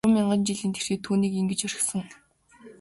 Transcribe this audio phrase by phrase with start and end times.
[0.03, 2.03] Гурван мянган жилийн тэртээд чи түүнийг ингэж орхисон.